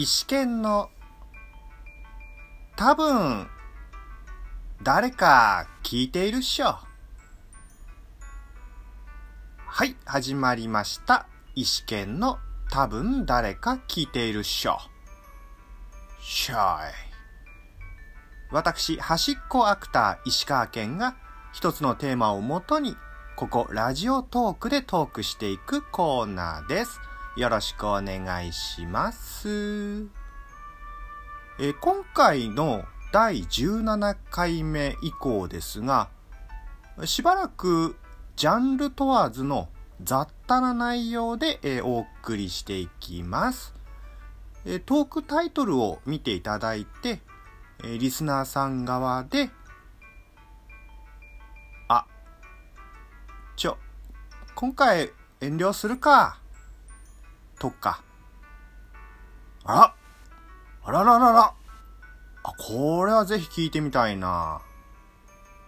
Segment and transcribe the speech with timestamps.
[0.00, 0.90] 石剣の
[2.76, 3.48] 多分
[4.80, 6.78] 誰か聞いているっしょ。
[9.66, 11.26] はい、始まりました。
[11.56, 12.38] 石剣の
[12.70, 14.78] 多分誰か聞いているっしょ。
[16.20, 16.94] しゃい。
[18.52, 21.16] 私、端っこアクター石川県が
[21.52, 22.96] 一つのテーマをもとに、
[23.34, 27.00] ここラジオトークでトークしていくコーナーです。
[27.38, 30.08] よろしくお願いします。
[31.60, 36.08] え今回の第17回目以降ですが、
[37.04, 37.96] しばらく
[38.34, 39.68] ジャンル問わずの
[40.02, 43.72] 雑多な内容で、えお送りしていきます。
[44.64, 47.20] えトークタイトルを見ていただいて、
[47.84, 49.50] えリスナーさん側で、
[51.86, 52.04] あ、
[53.54, 53.78] ちょ、
[54.56, 56.40] 今回遠慮するか、
[57.58, 58.02] とか、
[59.64, 59.94] あら、
[60.84, 61.54] あらららら、
[62.42, 64.62] あ、これはぜひ聞いてみたいな、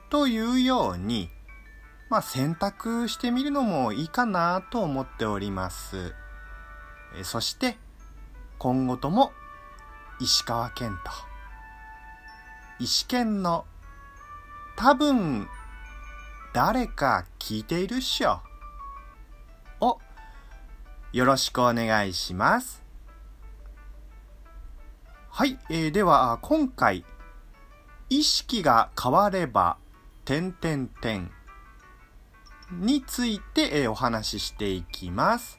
[0.08, 1.30] というように、
[2.08, 6.14] まあ選択してみるのもいいかなと思っております。
[7.22, 7.78] そして、
[8.58, 9.32] 今後とも
[10.20, 11.10] 石川県と
[12.78, 13.64] 石県の
[14.76, 15.48] 多分
[16.52, 18.40] 誰か聞いているっしょ。
[21.12, 22.84] よろしくお願いします。
[25.28, 27.04] はい、えーでは今回
[28.08, 29.76] 意識が変われば
[30.24, 31.32] 点々点
[32.70, 35.58] について、えーお話ししていきます。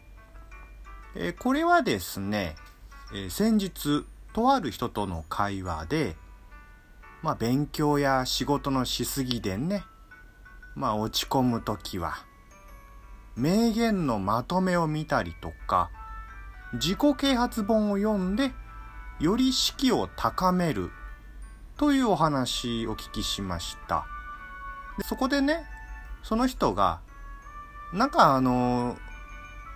[1.15, 2.55] えーこれはですね、
[3.13, 6.15] えー先日、とある人との会話で、
[7.21, 9.83] まあ、勉強や仕事のしすぎでね、
[10.75, 12.25] まあ、落ち込むときは、
[13.35, 15.89] 名言のまとめを見たりとか、
[16.73, 18.51] 自己啓発本を読んで、
[19.19, 20.91] より士気を高める
[21.77, 24.05] というお話をお聞きしました。
[24.97, 25.65] でそこでね、
[26.23, 26.99] その人が、
[27.93, 28.97] なんかあの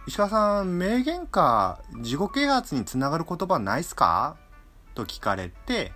[0.08, 4.38] 石川さん、名言か自己啓発につながる言葉ないっすか？
[4.94, 5.92] と聞かれて、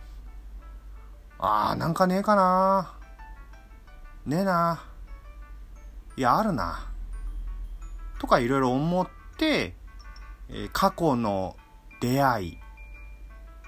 [1.38, 2.94] あー、なんかねえかな
[4.25, 4.84] ねえな。
[6.18, 6.89] いや、あるな。
[8.19, 9.07] とかいろいろ思っ
[9.38, 9.74] て、
[10.50, 11.56] えー過去の
[12.02, 12.57] 出会い、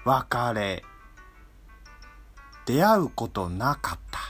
[0.04, 0.84] 別れ、
[2.66, 4.20] 出会うことなかった。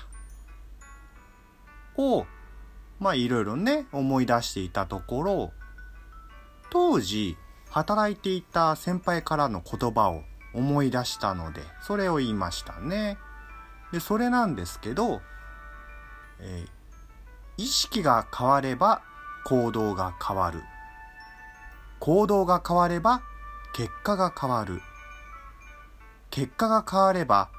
[2.03, 2.27] を、
[2.99, 5.53] まあいろいろね、思い出していたところ、
[6.71, 7.37] 当時
[7.69, 10.23] 働いていた先輩からの言葉を
[10.55, 13.19] 思い出したのでそれを言いましたね
[13.93, 15.21] でそれなんですけど、
[16.41, 16.69] えー
[17.59, 19.03] 意識が変われば
[19.45, 20.63] 行動が変わる。
[22.01, 23.23] 行動が変われば
[23.75, 24.81] 結果が変わる。
[26.31, 27.51] 結果が変われば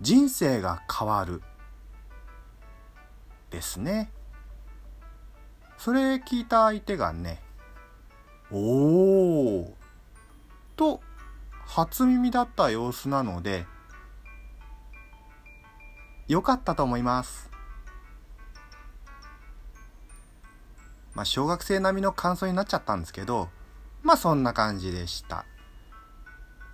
[0.00, 1.42] 人生が変わる。
[3.50, 4.10] ですね。
[5.78, 7.40] それ聞いた相手がね
[8.50, 9.70] おー
[10.76, 11.00] と
[11.64, 13.66] 初耳だった様子なので
[16.28, 17.45] よかったと思います。
[21.16, 23.48] まあ小学生並みの感想になっちゃったんですけど
[24.02, 25.46] まあそんな感じでした。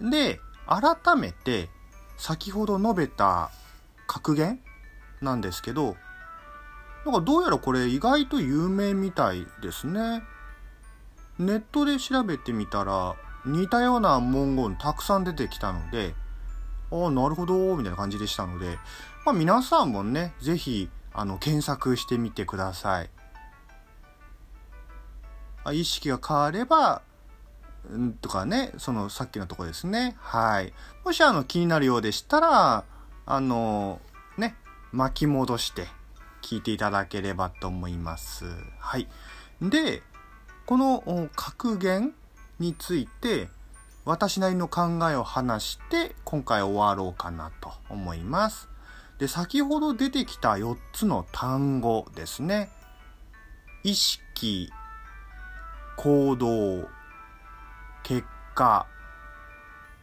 [0.01, 1.71] で改めて
[2.19, 3.51] 先ほど述べた
[4.09, 4.61] 格言
[5.21, 5.97] なんですけど
[7.07, 10.25] なんかどうやらこれ意外と有名みたいですね。
[11.39, 13.15] ネットで調べてみたら
[13.47, 16.15] 似たような文言たくさん出てきたので
[16.91, 18.77] ああなるほどみたいな感じでしたので、
[19.25, 23.11] まあ、皆さんもね是非あの検索してみてください。
[25.73, 27.03] 意識が変われば
[27.95, 30.73] んとかねそのさっきのとこですねはい
[31.05, 32.85] もしあの気になるようでしたら
[33.27, 34.01] あの
[34.39, 34.55] ね
[34.93, 35.87] 巻き戻して
[36.43, 38.47] 聞いていただければと思います
[38.79, 39.07] はい
[39.61, 40.03] で
[40.67, 42.15] この格言
[42.59, 43.49] について
[44.05, 48.69] 私なりの考えを話して今回終わろうかなと思います。
[49.19, 52.71] で、先ほど出てきた4つの単語ですね。
[53.85, 54.73] 意識、
[55.97, 56.89] 行動、
[58.03, 58.87] 結果、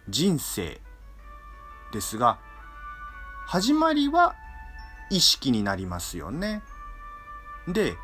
[0.07, 0.81] 人生
[1.91, 2.39] ですが、
[3.47, 4.36] 始まりは
[5.09, 6.62] 意識になりますよね。
[7.68, 7.95] で、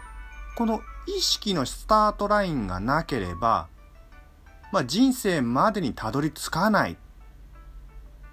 [0.55, 3.67] この意識のスタートラインがなければ、
[4.71, 6.97] まあ、人生までにたどり着かないっ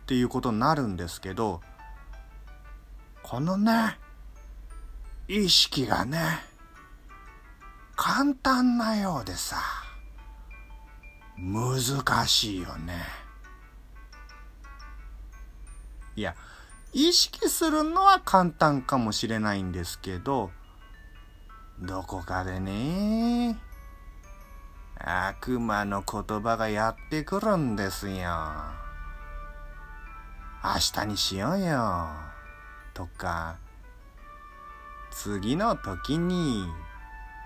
[0.07, 1.61] ていうことになるんですけど、
[3.23, 3.99] このね、
[5.29, 6.19] 意識がね、
[7.97, 9.57] 簡単なようでさ、
[11.39, 13.05] 難しいよね。
[16.15, 16.35] いや、
[16.93, 20.51] 意識するのは簡単かもしれないんですけど、
[21.81, 23.59] どこかでね、
[24.99, 28.31] 悪魔の言葉がやってくるんですよ。
[30.63, 32.09] 明日にしようよ。
[32.95, 33.57] とか、
[35.11, 36.67] 次の時に、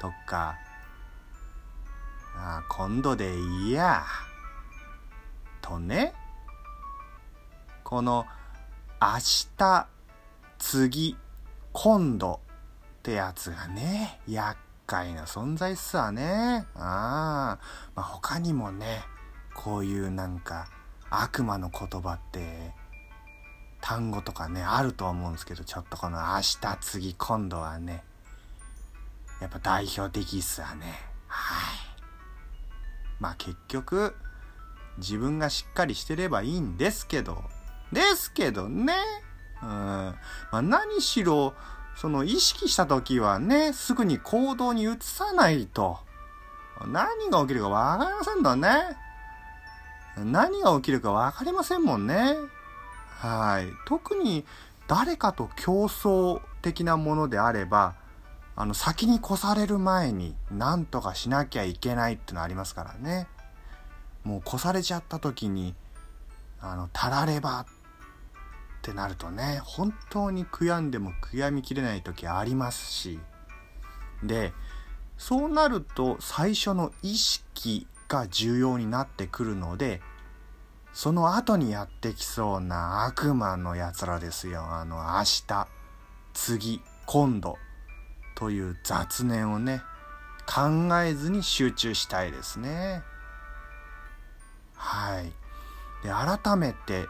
[0.01, 0.57] とか、
[2.35, 4.05] あ今度でいいや。
[5.63, 6.15] とね、
[7.83, 8.25] この
[9.01, 9.19] 明
[9.59, 9.89] 日、
[10.59, 11.17] 次、
[11.73, 12.41] 今度
[12.99, 14.57] ってやつがね、厄
[14.87, 16.67] 介な存在っすわね。
[16.77, 17.59] ああ、
[17.97, 19.03] まあ、他にもね、
[19.55, 20.69] こういうなんか
[21.11, 22.73] 悪魔の言葉って
[23.81, 28.05] 単語とかね、あると思うんですけど、ちょっとこの明日、次、今度はね、
[29.41, 30.95] やっぱ代表的っすわね。
[31.27, 31.77] はい。
[33.21, 34.15] まあ結局、
[34.99, 37.45] 自分がしっかりしてればいいんですけど、
[37.93, 38.95] ですけどね。
[39.63, 39.69] うん。
[39.69, 40.17] ま
[40.51, 41.55] あ何しろ、
[41.97, 45.99] その意識した時はね、すぐに行動に移さないと、
[46.87, 48.97] 何が起きるかわかりませんのね。
[50.25, 52.37] 何が起きるかわかりませんもんね。
[53.19, 53.69] はい。
[53.87, 54.45] 特に
[54.87, 57.95] 誰かと競争的なものであれば、
[58.57, 63.29] あの、先に越される前に何とかしなきゃいけないってのありますからね。
[64.25, 65.75] もう越されちゃった時に、
[66.61, 67.67] あの、たらればっ
[68.81, 73.21] てなるとね、本当に悔やんでも悔やみきれない時ありますし。
[74.23, 74.55] で、
[75.19, 80.01] そうなると最初の意識が重要になってくるので、
[80.95, 84.65] その後にやってきそうな悪魔の奴らですよ。
[84.65, 85.69] あの、明日、
[86.33, 87.59] 次、今度、
[88.37, 89.83] という雑念をね、
[90.47, 93.03] 考えずに集中したいですね。
[94.77, 95.25] はい。
[96.05, 97.07] で、改めて、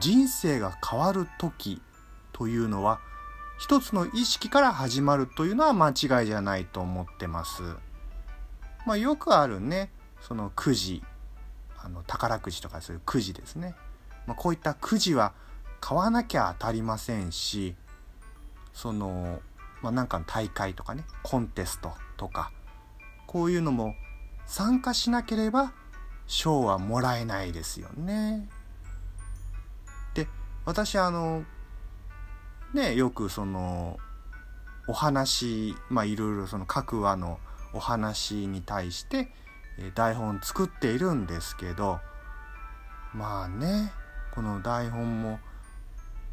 [0.00, 1.80] 人生が変わる時
[2.32, 2.98] というのは、
[3.58, 7.62] 一つの意識から始まるというのは間違いじゃないと思ってます。
[8.84, 11.04] まあ、よくあるね、そのくじ、
[11.78, 13.74] あの宝くじとかそういうくじですね。
[14.26, 15.34] まあ、こういったくじは
[15.80, 17.76] 買わなきゃ当たりませんし、
[18.72, 19.40] その
[19.84, 22.50] まあ、なんかの大会とかねコンテストとか
[23.26, 23.94] こういうのも
[24.46, 25.74] 参加しなければ
[26.26, 28.48] 賞はもらえないですよね。
[30.14, 30.26] で
[30.64, 31.44] 私あの
[32.72, 33.98] ねよくその
[34.88, 37.38] お話まあいろいろその各話の
[37.74, 39.28] お話に対して
[39.94, 42.00] 台本作っているんですけど
[43.12, 43.92] まあね
[44.34, 45.40] この台本も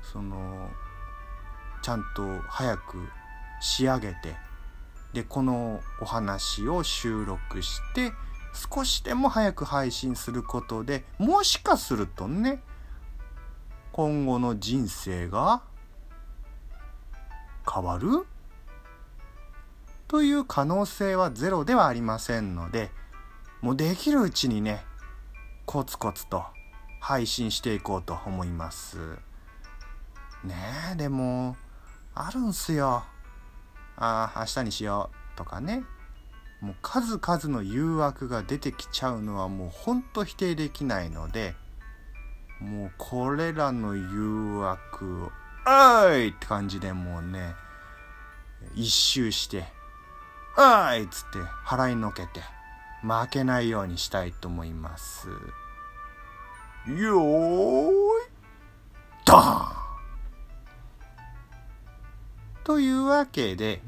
[0.01, 0.69] その
[1.81, 3.09] ちゃんと早く
[3.61, 4.35] 仕上げて
[5.13, 8.11] でこのお話を収録して
[8.73, 12.61] 少しでも早く配信することでもしかするとね
[13.93, 15.61] 今後の人生が
[17.71, 18.25] 変わる？
[20.07, 22.89] という可能性はゼロではありませんので
[23.61, 24.83] もうできるうちにね
[25.65, 26.43] コツコツと
[26.99, 28.97] 配信していこうと思います。
[30.43, 30.55] ね
[30.93, 31.55] えでも
[32.15, 33.03] あるんすよ。
[34.01, 35.83] ああ明日にしようとかね
[36.59, 41.55] もう数々の誘惑が出てきちゃうのはもうほんと否定できないので
[42.59, 45.31] もうこれらの誘惑を
[45.65, 47.55] 「おい!」って感じでもうね
[48.75, 49.71] 一周して
[50.57, 50.61] 「お
[50.93, 52.41] い!」っつって払いのけて
[53.01, 57.93] 負けないようにしたいと思いますよーい
[59.25, 59.60] ドン
[62.71, 63.81] というわけで、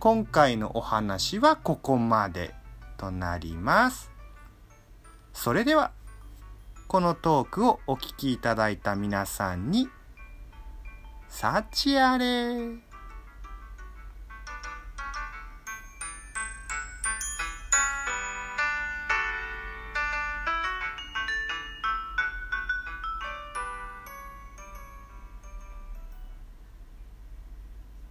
[0.00, 2.52] 今回のお話はここまで
[2.96, 4.10] となります。
[5.32, 5.92] それでは、
[6.88, 9.88] このトークをお聴きいただいた皆さんに、
[11.28, 12.87] 幸あれ。